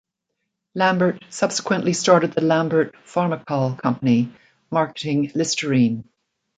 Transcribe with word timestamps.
Lambert 0.73 1.23
subsequently 1.29 1.93
started 1.93 2.33
the 2.33 2.41
Lambert 2.41 2.95
Pharmacal 3.05 3.77
Company, 3.77 4.33
marketing 4.71 5.31
Listerine. 5.35 6.09